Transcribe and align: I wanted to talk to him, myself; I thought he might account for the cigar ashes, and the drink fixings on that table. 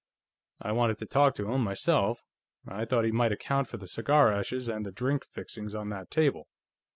I 0.59 0.71
wanted 0.71 0.97
to 0.97 1.05
talk 1.05 1.35
to 1.35 1.51
him, 1.51 1.63
myself; 1.63 2.23
I 2.67 2.85
thought 2.85 3.05
he 3.05 3.11
might 3.11 3.31
account 3.31 3.67
for 3.67 3.77
the 3.77 3.87
cigar 3.87 4.31
ashes, 4.31 4.67
and 4.67 4.83
the 4.83 4.91
drink 4.91 5.23
fixings 5.23 5.75
on 5.75 5.89
that 5.89 6.09
table. 6.09 6.47